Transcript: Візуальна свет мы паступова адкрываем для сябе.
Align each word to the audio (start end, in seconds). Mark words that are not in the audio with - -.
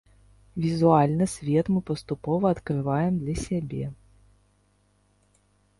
Візуальна 0.63 1.27
свет 1.33 1.65
мы 1.73 1.79
паступова 1.89 2.45
адкрываем 2.57 3.13
для 3.19 3.39
сябе. 3.45 3.91